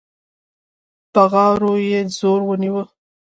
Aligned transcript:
بغارو 1.13 1.73
يې 1.89 1.99
زور 2.17 2.41
ونيو. 2.45 2.79